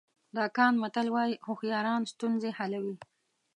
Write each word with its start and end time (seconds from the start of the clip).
د 0.33 0.37
اکان 0.47 0.73
متل 0.81 1.07
وایي 1.15 1.33
هوښیاران 1.45 2.01
ستونزې 2.13 2.49
حلوي. 2.57 2.95